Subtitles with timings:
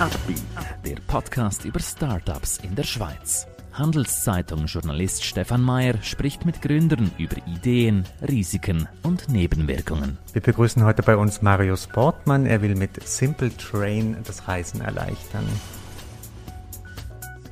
[0.00, 0.42] Upbeat,
[0.86, 3.48] der Podcast über Startups in der Schweiz.
[3.72, 10.16] Handelszeitung-Journalist Stefan Mayer spricht mit Gründern über Ideen, Risiken und Nebenwirkungen.
[10.32, 12.46] Wir begrüßen heute bei uns Marius Portmann.
[12.46, 15.48] Er will mit Simple Train das Reisen erleichtern.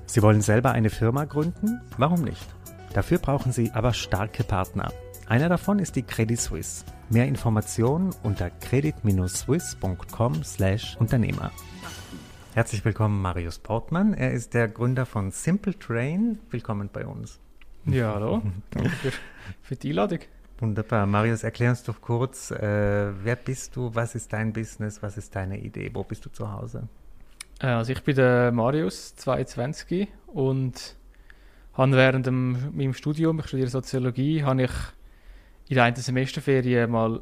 [0.07, 1.81] Sie wollen selber eine Firma gründen?
[1.99, 2.47] Warum nicht?
[2.93, 4.93] Dafür brauchen Sie aber starke Partner.
[5.27, 6.85] Einer davon ist die Credit Suisse.
[7.11, 11.51] Mehr Informationen unter credit-swiss.com/Unternehmer.
[12.57, 14.15] Herzlich willkommen, Marius Portmann.
[14.15, 16.39] Er ist der Gründer von Simple Train.
[16.49, 17.39] Willkommen bei uns.
[17.85, 18.41] Ja, hallo.
[18.71, 19.13] Danke für,
[19.61, 20.21] für die Einladung.
[20.61, 21.05] Wunderbar.
[21.05, 25.37] Marius, erklär uns doch kurz, äh, wer bist du, was ist dein Business, was ist
[25.37, 26.89] deine Idee, wo bist du zu Hause?
[27.61, 30.97] Äh, also ich bin der Marius, 22 und
[31.75, 34.73] habe während dem, meinem Studium, ich studiere Soziologie, habe ich
[35.69, 37.21] in der einen Semesterferien mal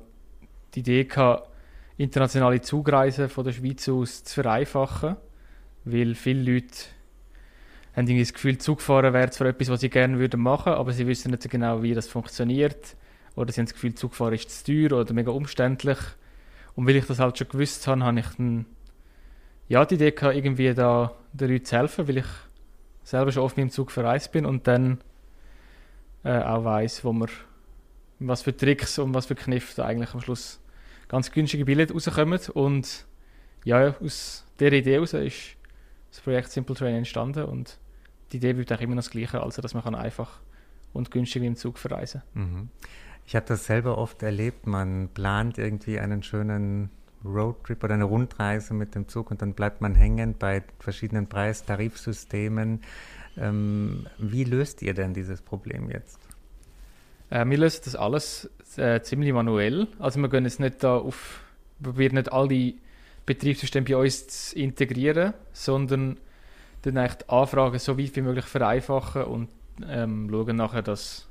[0.76, 1.48] die Idee gehabt,
[1.96, 5.16] internationale Zugreisen von der Schweiz aus zu vereinfachen,
[5.84, 6.74] weil viele Leute
[7.94, 11.06] haben irgendwie das Gefühl, Zugfahren wäre zwar etwas, was sie gerne würden machen, aber sie
[11.06, 12.96] wissen nicht so genau, wie das funktioniert.
[13.36, 15.98] Oder sie haben das Gefühl, Zugfahren ist zu teuer oder mega umständlich.
[16.74, 18.66] Und weil ich das halt schon gewusst habe, habe ich dann
[19.68, 22.26] ja, die Idee gehabt, irgendwie da den Leuten zu helfen, weil ich
[23.02, 24.98] selber schon oft mit dem Zug verreist bin und dann
[26.24, 27.28] äh, auch weiss, wo man,
[28.18, 30.60] was für Tricks und was für Kniffe eigentlich am Schluss
[31.14, 32.40] ganz günstige Billette rauskommen.
[32.54, 33.06] Und
[33.64, 35.56] ja, aus dieser Idee heraus ist
[36.10, 37.78] das Projekt Simple Train entstanden und
[38.32, 40.40] die Idee bleibt auch immer noch das Gleiche, also dass man kann einfach
[40.92, 42.68] und günstig im Zug verreisen mhm.
[43.26, 46.90] Ich habe das selber oft erlebt, man plant irgendwie einen schönen
[47.24, 52.82] Roadtrip oder eine Rundreise mit dem Zug und dann bleibt man hängen bei verschiedenen Preistarifsystemen.
[53.38, 56.18] Ähm, wie löst ihr denn dieses Problem jetzt?
[57.30, 59.86] Äh, wir lösen das alles äh, ziemlich manuell.
[59.98, 61.40] Also wir gehen jetzt nicht da auf,
[61.82, 62.74] probieren nicht alle
[63.26, 66.18] Betriebssysteme bei uns zu integrieren, sondern
[66.82, 69.48] dann eigentlich die Anfragen so weit wie möglich vereinfachen und
[69.88, 71.26] ähm, schauen nachher, dass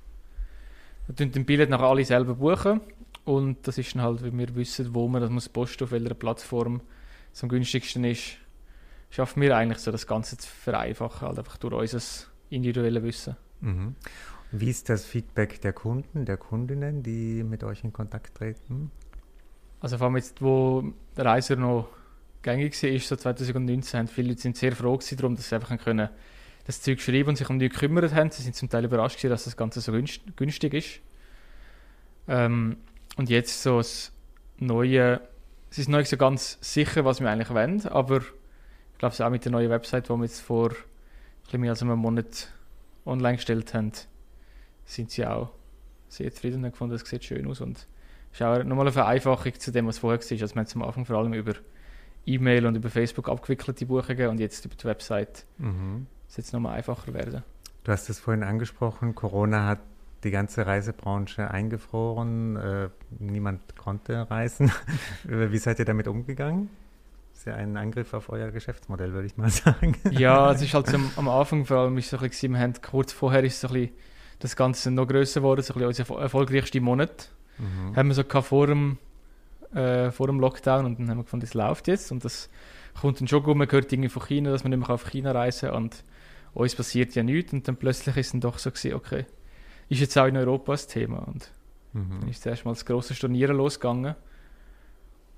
[1.08, 2.82] wir den Billett nachher alle selber buchen
[3.26, 6.14] und das ist dann halt, wenn wir wissen, wo man das muss posten, auf welcher
[6.14, 6.82] Plattform
[7.33, 8.37] es am günstigsten ist,
[9.09, 13.36] schaffen wir eigentlich so das Ganze zu vereinfachen, halt einfach durch unser individuelles Wissen.
[13.61, 13.95] Mhm.
[14.55, 18.91] Wie ist das Feedback der Kunden, der Kundinnen, die mit euch in Kontakt treten?
[19.80, 21.87] Also vor allem jetzt, wo der Reiser noch
[22.43, 26.08] gängig war, so 2019, haben viele Leute sind sehr froh darum, dass sie einfach können
[26.67, 28.30] das Zeug schreiben und sich um die gekümmert haben.
[28.30, 29.91] Sie sind zum Teil überrascht gewesen, dass das Ganze so
[30.36, 30.99] günstig ist.
[32.27, 32.77] Ähm,
[33.17, 34.11] und jetzt so das
[34.59, 35.20] Neue,
[35.71, 39.20] es ist noch nicht so ganz sicher, was wir eigentlich wollen, aber ich glaube, es
[39.20, 40.75] auch mit der neuen Website, die wir jetzt vor ein
[41.43, 42.53] bisschen mehr als einem Monat
[43.03, 43.91] online gestellt haben,
[44.86, 45.52] sind sie auch
[46.10, 47.88] sehr zufrieden und gefunden, es sieht schön aus und
[48.32, 50.32] ist auch nochmal eine Vereinfachung zu dem, was vorher war.
[50.32, 51.54] Also wir haben am Anfang vor allem über
[52.26, 56.08] E-Mail und über Facebook abgewickelt, die Buchungen und jetzt über die Website mhm.
[56.27, 57.44] soll es nochmal einfacher werden.
[57.83, 59.80] Du hast es vorhin angesprochen, Corona hat
[60.23, 62.89] die ganze Reisebranche eingefroren, äh,
[63.20, 64.71] niemand konnte reisen.
[65.26, 66.70] Wie seid ihr damit umgegangen?
[67.32, 69.98] Das ist ja ein Angriff auf euer Geschäftsmodell, würde ich mal sagen.
[70.11, 72.60] Ja, es ist halt so am, am Anfang vor allem ist so ein bisschen, wir
[72.60, 73.92] haben kurz vorher ist so ein bisschen
[74.43, 77.30] das Ganze noch grösser geworden, so ein bisschen unser erfolgreichster Monat.
[77.58, 77.95] Mhm.
[77.95, 78.98] Haben wir so vor dem,
[79.73, 82.49] äh, vor dem Lockdown und dann haben wir gefunden, das läuft jetzt und das
[82.99, 85.32] kommt dann schon gut, man hört irgendwie von China, dass man nicht mehr auf China
[85.32, 86.03] reisen kann und
[86.53, 89.26] uns passiert ja nichts und dann plötzlich ist dann doch so gewesen, okay,
[89.87, 91.49] ist jetzt auch in Europa das Thema und
[91.93, 92.20] mhm.
[92.20, 94.15] dann ist zuerst mal das grosse Stornieren losgegangen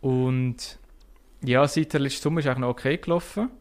[0.02, 0.80] und
[1.44, 3.52] ja, seit der letzten Sommer ist eigentlich noch okay gelaufen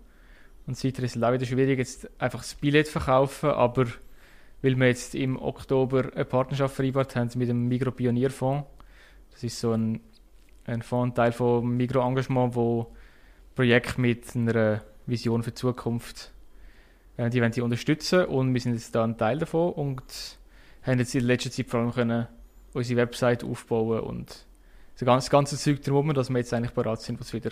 [0.66, 3.86] und seither ist es auch wieder schwierig, jetzt einfach das Billett zu verkaufen, aber
[4.64, 8.66] weil wir jetzt im Oktober eine Partnerschaft vereinbart haben mit dem Migro Pionierfonds.
[9.30, 10.00] Das ist so ein,
[10.64, 12.90] ein Fonds, Teil vom Migro Engagement, wo
[13.54, 16.32] Projekte mit einer Vision für die Zukunft,
[17.18, 20.38] äh, die wollen die unterstützen und wir sind jetzt da ein Teil davon und
[20.82, 22.26] haben jetzt in letzter Zeit vor allem können
[22.72, 24.46] unsere Website aufbauen und
[24.94, 27.50] das ganze, ganze Zeug drumherum, dass wir jetzt eigentlich bereit sind, was wieder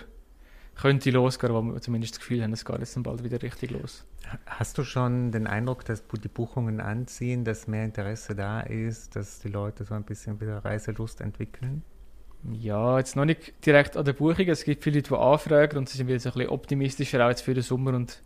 [0.75, 4.05] könnte losgehen, wo wir zumindest das Gefühl haben, es geht jetzt bald wieder richtig los.
[4.46, 9.41] Hast du schon den Eindruck, dass die Buchungen anziehen, dass mehr Interesse da ist, dass
[9.41, 11.82] die Leute so ein bisschen wieder Reiselust entwickeln?
[12.50, 14.49] Ja, jetzt noch nicht direkt an der Buchung.
[14.49, 17.29] Es gibt viele Leute, die anfragen und sie sind wieder so ein bisschen optimistischer auch
[17.29, 18.23] jetzt für den Sommer und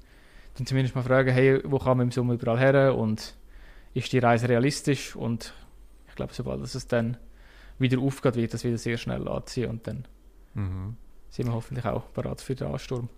[0.54, 3.36] dann zumindest mal fragen, hey, wo kann man im Sommer überall her und
[3.92, 5.16] ist die Reise realistisch?
[5.16, 5.52] Und
[6.08, 7.18] ich glaube, sobald es dann
[7.78, 10.06] wieder aufgeht, wird das wieder sehr schnell anziehen und dann
[10.54, 10.96] mhm
[11.30, 13.08] sind wir hoffentlich auch bereit für den Ansturm.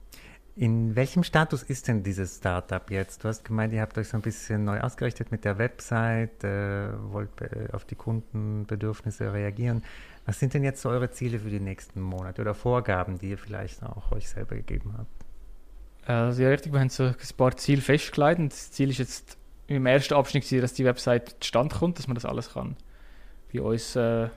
[0.57, 3.23] In welchem Status ist denn dieses Startup jetzt?
[3.23, 6.89] Du hast gemeint, ihr habt euch so ein bisschen neu ausgerichtet mit der Website, äh,
[7.13, 7.31] wollt
[7.73, 9.85] auf die Kundenbedürfnisse reagieren.
[10.27, 13.39] Was sind denn jetzt so eure Ziele für die nächsten Monate oder Vorgaben, die ihr
[13.39, 16.11] vielleicht auch euch selber gegeben habt?
[16.11, 19.39] Also ja, richtig, wir haben so ein paar Ziele festgelegt und das Ziel ist jetzt
[19.69, 22.75] im ersten Abschnitt, dass die Website zustande kommt, dass man das alles kann
[23.53, 24.29] bei uns, äh,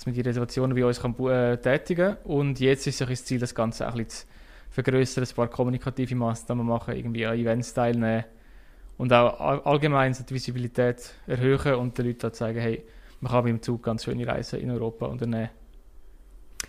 [0.00, 2.24] dass man die Reservationen bei uns kann, äh, tätigen kann.
[2.24, 4.26] Und jetzt ist das Ziel, das Ganze auch ein bisschen
[4.70, 8.24] zu vergrößern, ein paar kommunikative Maßnahmen machen, irgendwie an Events teilnehmen
[8.96, 12.82] und auch allgemein die Visibilität erhöhen und den Leuten zeigen, hey,
[13.20, 15.50] man kann mit dem Zug ganz schöne Reisen in Europa unternehmen,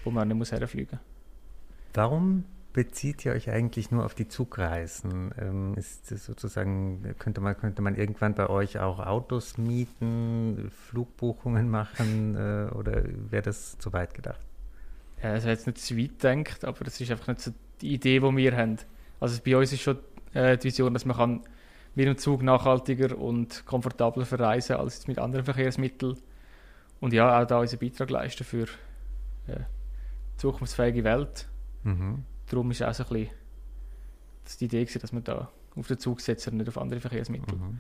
[0.03, 1.93] wo man nicht herfliegen muss.
[1.93, 2.43] Warum
[2.73, 5.33] bezieht ihr euch eigentlich nur auf die Zugreisen?
[5.37, 12.35] Ähm, ist sozusagen, könnte man, könnte man irgendwann bei euch auch Autos mieten, Flugbuchungen machen
[12.35, 14.39] äh, oder wäre das zu weit gedacht?
[15.21, 17.51] Ja, das ist jetzt nicht zu weit gedacht, aber das ist einfach nicht so
[17.81, 18.77] die Idee, die wir haben.
[19.19, 19.99] Also bei uns ist schon
[20.33, 21.41] äh, die Vision, dass man kann
[21.93, 26.17] mit dem Zug nachhaltiger und komfortabler verreisen als mit anderen Verkehrsmitteln.
[26.99, 28.63] Und ja, auch da unseren Beitrag leisten für
[29.47, 29.61] äh,
[30.37, 31.47] zukunftsfähige Welt.
[31.83, 33.29] Mhm darum ist auch so ein bisschen
[34.43, 37.57] das die Idee, dass man da auf den Zug setzt und nicht auf andere Verkehrsmittel.
[37.57, 37.79] Mhm.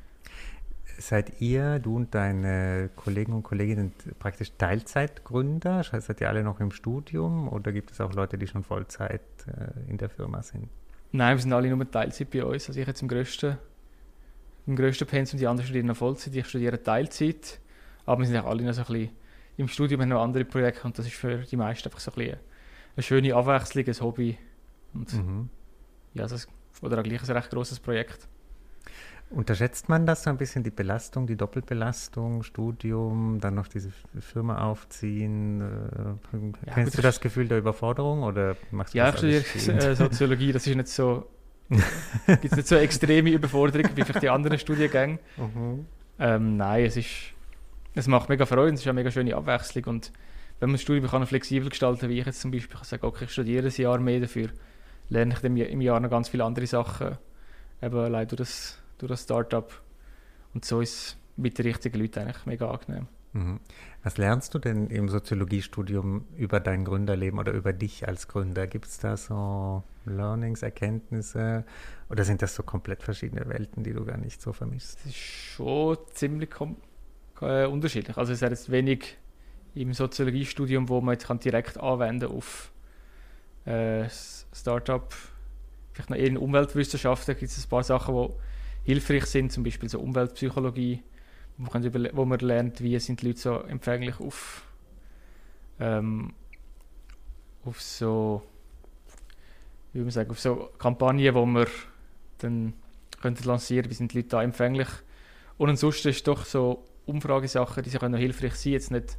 [0.97, 5.83] Seid ihr, du und deine Kollegen und Kolleginnen praktisch Teilzeitgründer?
[5.83, 9.89] Seid ihr alle noch im Studium oder gibt es auch Leute, die schon Vollzeit äh,
[9.89, 10.69] in der Firma sind?
[11.11, 12.67] Nein, wir sind alle nur Teilzeit bei uns.
[12.67, 13.57] Also ich jetzt im grössten,
[14.67, 17.59] im grössten Pensum, die anderen studieren noch Vollzeit, ich studiere Teilzeit.
[18.05, 19.09] Aber wir sind auch alle noch so ein bisschen
[19.57, 22.15] im Studium haben noch andere Projekte und das ist für die meisten einfach so ein
[22.15, 22.39] bisschen
[22.95, 24.37] eine schöne Abwechslung, ein Hobby,
[24.93, 25.49] und mhm.
[26.13, 26.47] ja, das
[26.81, 28.27] oder auch gleich ein recht großes Projekt.
[29.29, 33.89] Unterschätzt man das so ein bisschen, die Belastung, die Doppelbelastung, Studium, dann noch diese
[34.19, 35.61] Firma aufziehen?
[35.61, 36.35] Äh,
[36.67, 39.95] ja, kennst du das Gefühl der Überforderung oder machst du ja, das ich studiere äh,
[39.95, 41.29] Soziologie, das ist nicht so,
[42.27, 45.19] gibt nicht so extreme Überforderung wie vielleicht die anderen Studiengänge.
[45.37, 45.85] Mhm.
[46.19, 47.09] Ähm, nein, es ist,
[47.95, 50.11] es macht mega Freude, es ist eine mega schöne Abwechslung und
[50.59, 53.23] wenn man das Studium kann flexibel gestalten wie ich jetzt zum Beispiel, kann sagen, okay,
[53.23, 54.49] ich studiere ein Jahr mehr dafür,
[55.11, 57.17] lerne ich im Jahr noch ganz viele andere Sachen,
[57.81, 59.69] eben allein durch das, durch das Startup.
[60.53, 63.07] Und so ist es mit den richtigen Leuten eigentlich mega angenehm.
[63.33, 63.59] Mhm.
[64.03, 68.67] Was lernst du denn im Soziologiestudium über dein Gründerleben oder über dich als Gründer?
[68.67, 71.65] Gibt es da so Learnings, Erkenntnisse
[72.09, 74.99] oder sind das so komplett verschiedene Welten, die du gar nicht so vermisst?
[75.01, 76.49] Es ist schon ziemlich
[77.41, 78.17] äh, unterschiedlich.
[78.17, 79.17] Also es ist jetzt wenig
[79.75, 82.71] im Soziologiestudium, wo man jetzt kann direkt anwenden auf
[83.65, 84.07] äh,
[84.53, 85.13] Startup,
[85.93, 88.33] vielleicht noch eher in Umweltwissenschaften gibt es ein paar Sachen, die
[88.83, 91.03] hilfreich sind, zum Beispiel so Umweltpsychologie,
[91.57, 94.63] wo man, wo man lernt, wie sind die Leute so empfänglich auf,
[95.79, 96.33] ähm,
[97.63, 98.41] auf so
[99.93, 101.67] wie man sagen, auf so Kampagnen, wo man
[102.39, 102.73] dann
[103.21, 104.87] könnte lancieren, wie sind die Leute da empfänglich.
[105.57, 109.17] Und ansonsten ist doch so Umfragesachen, die können noch hilfreich sein, jetzt nicht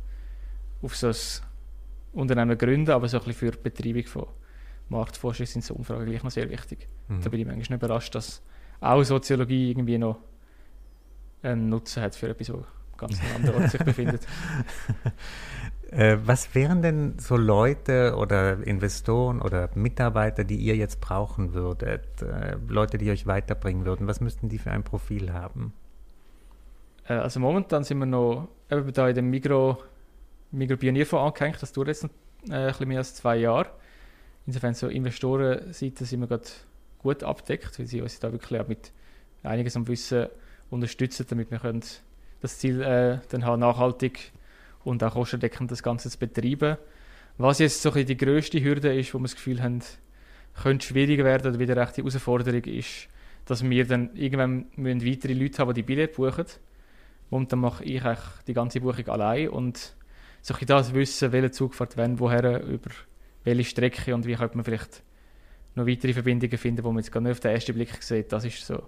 [0.81, 1.17] auf so ein
[2.13, 4.27] Unternehmen gründen, aber so ein bisschen für die Betreibung von
[4.89, 6.87] Marktforschung sind so Umfragen gleich noch sehr wichtig.
[7.09, 7.23] Mhm.
[7.23, 8.43] Da bin ich manchmal nicht überrascht, dass
[8.81, 10.19] auch Soziologie irgendwie noch
[11.43, 12.65] einen Nutzen hat für etwas, wo
[12.97, 14.27] ganz an anderen Ort sich befindet.
[15.93, 22.23] Äh, was wären denn so Leute oder Investoren oder Mitarbeiter, die ihr jetzt brauchen würdet?
[22.23, 24.07] Äh, Leute, die euch weiterbringen würden?
[24.07, 25.75] Was müssten die für ein Profil haben?
[27.07, 29.83] Äh, also momentan sind wir noch eben da in dem Migro
[30.53, 31.63] Migropionierfonds angehängt.
[31.63, 32.09] Das dauert jetzt äh,
[32.53, 33.71] ein bisschen mehr als zwei Jahre.
[34.47, 36.49] Insofern so Investorenseite sind wir gerade
[36.99, 38.93] gut abdeckt, weil sie uns da wirklich auch mit
[39.43, 40.27] einiges am Wissen
[40.71, 41.83] unterstützen, damit wir können
[42.41, 44.33] das Ziel äh, dann haben, nachhaltig
[44.85, 46.77] und auch kostendeckend das Ganze zu betreiben.
[47.39, 49.81] Was jetzt so ein die grösste Hürde ist, wo wir das Gefühl haben,
[50.61, 53.09] könnte schwieriger werden oder wieder eine Herausforderung ist,
[53.47, 56.47] dass wir dann irgendwann müssen weitere Leute haben, die die Billett buchen.
[57.31, 59.95] Und dann mache ich eigentlich die ganze Buchung allein und
[60.43, 62.91] so das Wissen, welche Zugfahrt wenn, woher, über
[63.45, 65.03] welche Strecke und wie könnte man vielleicht
[65.75, 68.33] noch weitere Verbindungen finden, wo man jetzt gar nicht auf den ersten Blick sieht.
[68.33, 68.83] Das ist so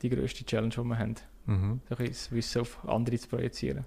[0.00, 1.14] die größte Challenge, die wir haben.
[1.46, 1.80] Mhm.
[1.88, 3.84] So das Wissen auf andere zu projizieren.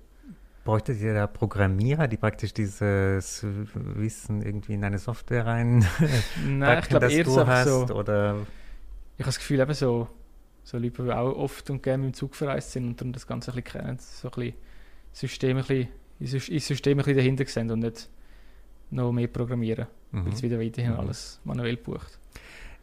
[0.65, 5.85] Bräuchtet ihr da Programmierer, die praktisch dieses Wissen irgendwie in eine Software rein
[6.45, 8.35] Nein, ich glaube eher so, hast, oder?
[9.15, 10.09] Ich habe das Gefühl, eben so,
[10.63, 13.51] so Leute, die auch oft und gerne im Zug verreist sind und dann das Ganze
[13.51, 14.55] ein bisschen kennen, so ein bisschen
[15.13, 15.87] System ein bisschen
[16.19, 18.09] ins System ein bisschen dahinter sehen und nicht
[18.89, 20.25] noch mehr programmieren, mhm.
[20.25, 20.99] weil es wieder weiterhin mhm.
[20.99, 22.19] alles manuell bucht.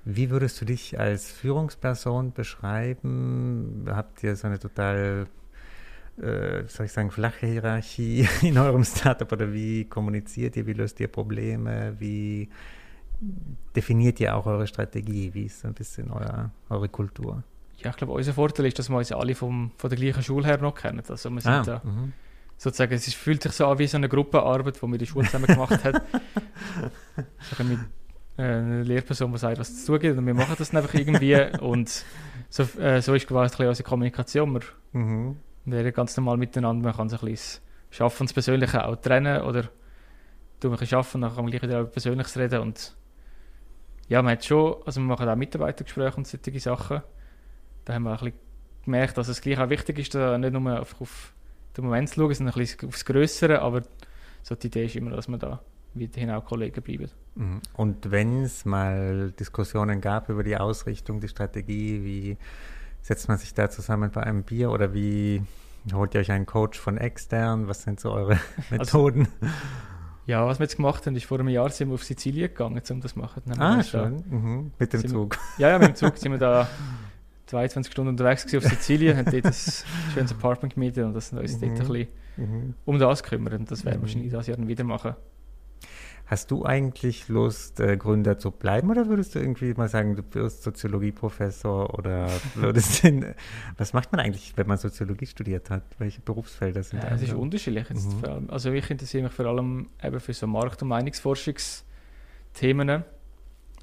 [0.04, 3.86] Wie würdest du dich als Führungsperson beschreiben?
[3.88, 5.26] Habt ihr so eine total,
[6.20, 11.00] äh, soll ich sagen, flache Hierarchie in eurem Startup oder wie kommuniziert ihr, wie löst
[11.00, 12.50] ihr Probleme, wie
[13.74, 17.42] definiert ihr auch eure Strategie, wie ist so ein bisschen euer, eure Kultur?
[17.78, 20.46] Ja, ich glaube, unser Vorteil ist, dass wir uns alle vom, von der gleichen Schule
[20.46, 21.02] her noch kennen.
[21.08, 22.12] Also wir sind ah, da mhm
[22.56, 25.26] sozusagen, es fühlt sich so an wie so eine Gruppenarbeit, die wir in der Schule
[25.26, 26.00] zusammen gemacht haben.
[27.56, 27.78] so mit
[28.36, 32.04] eine Lehrperson, die sagt, was es zugeht und wir machen das einfach irgendwie und
[32.48, 34.52] so, äh, so ist quasi unsere Kommunikation.
[34.52, 35.36] Wir, mhm.
[35.66, 39.62] reden ganz normal miteinander, man kann sich ein bisschen Schaffen das Persönliche auch trennen oder
[40.58, 42.96] tun wir ein bisschen arbeiten, dann kann man gleich wieder über Persönliches reden und
[44.08, 47.02] ja, man hat schon, also wir machen auch Mitarbeitergespräche und solche Sachen.
[47.84, 48.38] Da haben wir ein bisschen
[48.84, 51.34] gemerkt, dass es gleich auch wichtig ist, da nicht nur auf, auf
[51.76, 53.82] den Moment zu schauen, sondern ein bisschen aufs Größere, aber
[54.42, 55.60] so die Idee ist immer, dass wir da
[55.94, 57.10] weiterhin auch Kollegen bleiben.
[57.34, 57.60] Mhm.
[57.74, 62.36] Und wenn es mal Diskussionen gab über die Ausrichtung, die Strategie, wie
[63.02, 65.42] setzt man sich da zusammen bei einem Bier oder wie
[65.92, 67.68] holt ihr euch einen Coach von extern?
[67.68, 68.38] Was sind so eure
[68.70, 69.28] also, Methoden?
[69.40, 69.54] Also,
[70.26, 72.80] ja, was wir jetzt gemacht haben, ist vor einem Jahr sind wir auf Sizilien gegangen,
[72.90, 73.42] um das zu machen.
[73.58, 74.24] ah, schön.
[74.28, 74.72] Mhm.
[74.78, 75.38] Mit dem Zug.
[75.58, 76.66] Wir, ja, ja, mit dem Zug sind wir da
[77.54, 79.54] 22 Stunden unterwegs auf Sizilien, haben dort ein
[80.12, 81.60] schönes Apartment gemietet und das sind uns mhm.
[81.60, 82.74] dort ein bisschen mhm.
[82.84, 83.60] um das kümmern.
[83.60, 84.02] Und das werden wir mhm.
[84.02, 85.14] wahrscheinlich das Jahr dann wieder machen.
[86.26, 90.22] Hast du eigentlich Lust, äh, Gründer zu bleiben oder würdest du irgendwie mal sagen, du
[90.32, 93.34] wirst Soziologieprofessor oder würdest in,
[93.76, 95.82] was macht man eigentlich, wenn man Soziologie studiert hat?
[95.98, 97.14] Welche Berufsfelder sind ja, da?
[97.14, 97.90] Es ist unterschiedlich.
[97.90, 98.24] Mhm.
[98.24, 101.84] allem, also ich interessiere mich vor allem eben für so Markt- und Meinungsforschungsthemen.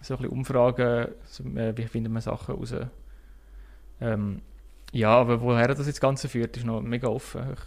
[0.01, 2.73] So ein bisschen Umfragen, so, äh, wie findet man Sachen raus.
[4.01, 4.41] Ähm,
[4.91, 7.53] ja, aber woher das jetzt Ganze führt, ist noch mega offen.
[7.53, 7.59] Ich,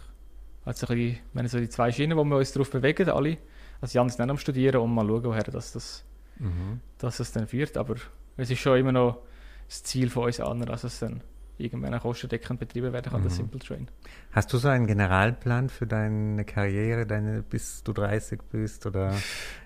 [0.65, 3.37] also ein bisschen, wenn so die zwei Schienen, wo wir uns darauf bewegen, alle,
[3.81, 6.03] also Jan ist nicht am Studieren und mal schauen, woher das, das,
[6.37, 6.79] mhm.
[6.97, 7.77] dass das dann führt.
[7.77, 7.95] Aber
[8.37, 9.19] es ist schon immer noch
[9.67, 11.21] das Ziel von uns anderen, dass es dann
[11.57, 13.25] irgendwann kostendeckend betrieben werden kann, mhm.
[13.25, 13.87] der Simple Train.
[14.31, 19.13] Hast du so einen Generalplan für deine Karriere, deine, bis du 30 bist, oder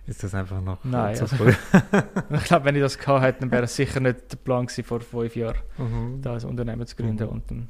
[0.06, 1.54] ist das einfach noch Nein, zu also, früh?
[2.36, 4.84] ich glaube, wenn ich das gehabt hätte, dann wäre es sicher nicht der Plan gewesen,
[4.84, 6.22] vor fünf Jahren, mhm.
[6.22, 7.30] da ein Unternehmen zu gründen mhm.
[7.30, 7.70] und dann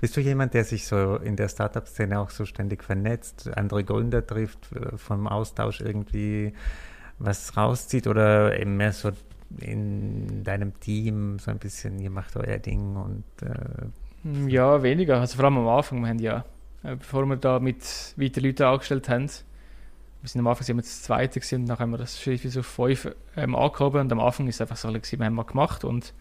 [0.00, 4.24] bist du jemand, der sich so in der Startup-Szene auch so ständig vernetzt, andere Gründer
[4.24, 6.52] trifft, äh, vom Austausch irgendwie
[7.18, 9.10] was rauszieht oder eben mehr so
[9.60, 15.20] in deinem Team so ein bisschen, ihr macht euer Ding und äh Ja, weniger.
[15.20, 16.44] Also vor allem am Anfang, wir haben ja,
[16.82, 17.82] äh, bevor wir da mit
[18.16, 19.28] weiteren Leuten angestellt haben,
[20.20, 22.56] wir sind am Anfang sind wir das zweite gewesen, und dann haben wir das Schritt
[22.56, 25.84] auf fünf ähm, angehoben und am Anfang ist es einfach so, wir haben mal gemacht
[25.84, 26.12] und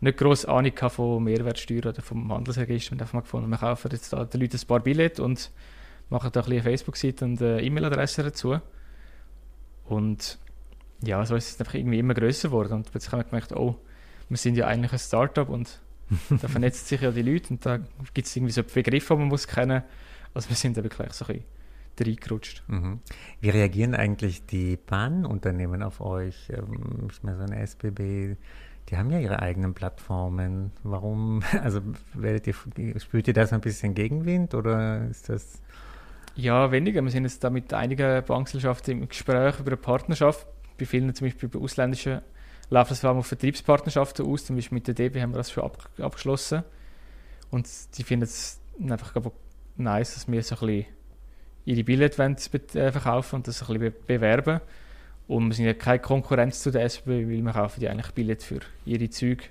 [0.00, 4.12] nicht gross Ahnung von Mehrwertsteuer oder vom Handelsregister und einfach mal gefunden, wir kaufen jetzt
[4.12, 5.50] da den Leuten ein paar Billette und
[6.08, 8.58] machen da ein eine Facebook-Seite und eine E-Mail-Adresse dazu.
[9.84, 10.38] Und
[11.02, 13.76] ja, so ist es einfach irgendwie immer größer geworden und plötzlich haben wir gemerkt, oh,
[14.28, 15.80] wir sind ja eigentlich ein Startup und
[16.30, 17.78] da vernetzen sich ja die Leute und da
[18.14, 19.82] gibt es irgendwie so Begriffe, die man muss kennen.
[20.34, 21.44] Also wir sind da wirklich so ein
[21.96, 22.62] bisschen reingerutscht.
[22.68, 23.00] Mhm.
[23.40, 26.50] Wie reagieren eigentlich die Bahnunternehmen auf euch?
[26.50, 28.36] Ähm, ich meine, so eine SBB,
[28.88, 30.72] die haben ja ihre eigenen Plattformen.
[30.82, 31.80] Warum, also
[32.14, 35.60] werdet ihr, spürt ihr da so ein bisschen Gegenwind oder ist das...
[36.34, 37.02] Ja, weniger.
[37.02, 40.46] Wir sind jetzt da mit einigen Bankgesellschaften im Gespräch über eine Partnerschaft.
[40.78, 42.20] Bei vielen, zum Beispiel bei ausländischen,
[42.70, 44.44] läuft das vor allem auf Vertriebspartnerschaften aus.
[44.44, 46.62] Zum Beispiel mit der DB haben wir das schon ab, abgeschlossen.
[47.50, 49.14] Und die finden es einfach
[49.76, 50.86] nice, dass wir so ein bisschen
[51.64, 54.60] ihre Billett äh, verkaufen und das ein bisschen bewerben.
[55.28, 58.42] Und wir sind ja keine Konkurrenz zu der SB, weil wir kaufen die eigentlich Billett
[58.42, 59.44] für ihre Züge.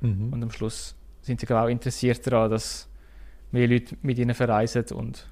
[0.00, 0.32] Mhm.
[0.32, 2.88] Und am Schluss sind sie auch interessiert daran, dass
[3.52, 5.28] mehr Leute mit ihnen verreisen und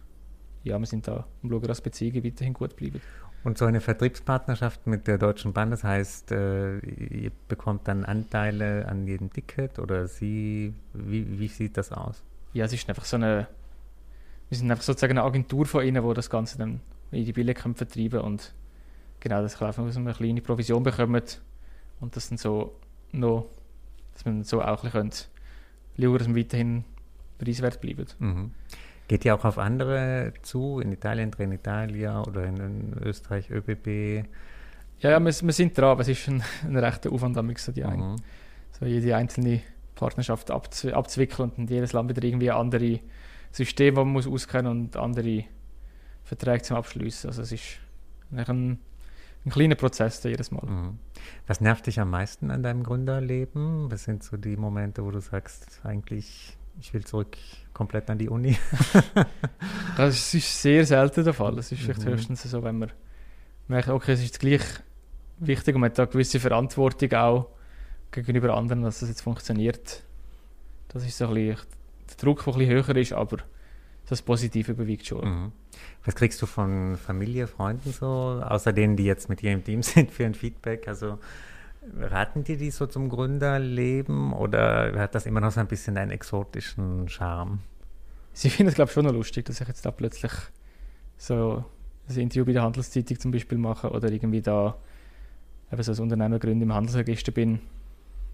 [0.63, 3.01] ja, wir sind da und schauen, dass Beziehungen weiterhin gut bleiben.
[3.43, 8.87] Und so eine Vertriebspartnerschaft mit der Deutschen Bahn, das heißt, äh, ihr bekommt dann Anteile
[8.87, 12.23] an jedem Ticket oder sie, wie, wie sieht das aus?
[12.53, 13.47] Ja, es ist einfach so eine,
[14.51, 16.81] wir sind einfach sozusagen eine Agentur von ihnen, wo das Ganze dann
[17.13, 18.53] in die Bilder vertreiben und
[19.21, 21.41] genau, dass ich einfach eine kleine Provision bekommt
[22.01, 22.75] und das dann so
[23.13, 23.47] noch,
[24.13, 25.13] dass man so auch ein bisschen
[25.99, 26.85] schauen dass man weiterhin
[27.39, 28.17] preiswert bleibt.
[28.19, 28.53] Mhm.
[29.11, 34.25] Geht ihr auch auf andere zu, in Italien Trenitalia oder in, Österreich ÖBB?
[35.01, 37.83] Ja, ja wir, wir, sind dran, aber es ist ein, ein rechter Aufwand, so, die
[37.83, 38.15] mhm.
[38.71, 39.63] so jede einzelne
[39.97, 43.01] Partnerschaft abzu, abzuwickeln und jedes Land wieder irgendwie andere
[43.51, 45.43] Systeme, die man muss auskennen und andere
[46.23, 47.31] Verträge zum Abschließen.
[47.31, 47.81] Also es ist
[48.31, 48.79] ein
[49.45, 50.67] ein kleiner Prozess jedes Mal.
[50.67, 50.99] Mhm.
[51.49, 53.91] Was nervt dich am meisten an deinem Gründerleben?
[53.91, 57.37] Was sind so die Momente, wo du sagst, eigentlich, ich will zurück
[57.73, 58.57] komplett an die Uni?
[59.97, 61.59] das ist sehr selten der Fall.
[61.59, 62.11] Es ist vielleicht mhm.
[62.11, 62.93] höchstens so, wenn man
[63.69, 64.63] merkt, okay, es ist gleich
[65.39, 67.47] wichtig und man hat da eine gewisse Verantwortung auch
[68.11, 70.03] gegenüber anderen, dass das jetzt funktioniert.
[70.89, 71.67] Das ist so ein bisschen
[72.09, 73.39] der Druck, der ein bisschen höher ist, aber
[74.09, 75.25] das Positive überwiegt schon.
[75.25, 75.53] Mhm.
[76.05, 79.83] Was kriegst du von Familie, Freunden so, außer denen, die jetzt mit dir im Team
[79.85, 80.89] sind, für ein Feedback?
[80.89, 81.19] Also
[81.99, 86.11] raten die die so zum Gründerleben oder hat das immer noch so ein bisschen einen
[86.11, 87.61] exotischen Charme?
[88.33, 90.33] Sie finden es, glaube ich, schon noch lustig, dass ich jetzt da plötzlich
[91.17, 91.65] so
[92.09, 94.77] ein Interview bei der Handelszeitung zum Beispiel mache oder irgendwie da
[95.73, 97.61] eben so als Unternehmer gründe im Handelsregister bin.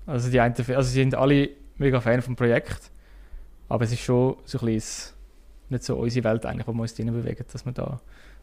[0.07, 2.91] Also die einen, also sie sind alle mega Fan vom Projekt,
[3.69, 5.15] aber es ist schon so ein bisschen
[5.69, 8.01] nicht so unsere Welt eigentlich, wo wir uns drinnen bewegen, dass man da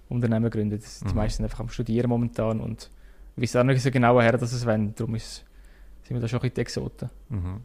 [0.10, 0.84] Unternehmen gründet.
[1.01, 1.15] Die mhm.
[1.15, 2.89] meisten sind einfach am Studieren momentan und
[3.36, 4.94] wissen auch nicht so genau, woher das es wollen.
[4.96, 5.46] Darum ist,
[6.04, 7.10] sind wir da schon ein bisschen die Exoten.
[7.30, 7.62] Mhm.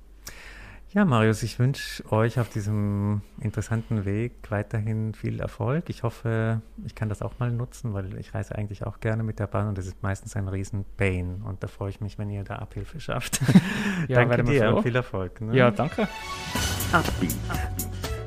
[0.94, 5.90] Ja, Marius, ich wünsche euch auf diesem interessanten Weg weiterhin viel Erfolg.
[5.90, 9.38] Ich hoffe, ich kann das auch mal nutzen, weil ich reise eigentlich auch gerne mit
[9.38, 11.42] der Bahn und das ist meistens ein riesen Pain.
[11.44, 13.40] Und da freue ich mich, wenn ihr da Abhilfe schafft.
[14.08, 15.42] ja, danke dir und viel Erfolg.
[15.42, 15.54] Ne?
[15.54, 16.08] Ja, danke.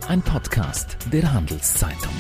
[0.08, 2.14] Ein Podcast der Handelszeitung.